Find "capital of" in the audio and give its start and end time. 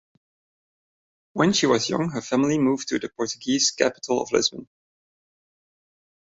3.69-4.31